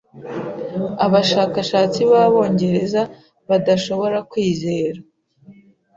abashakashatsi 1.05 1.99
b'Abongereza 2.11 3.01
badashobora 3.49 4.17
kwizera 4.29 4.99